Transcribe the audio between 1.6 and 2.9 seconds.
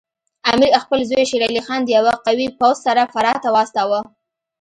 خان د یوه قوي پوځ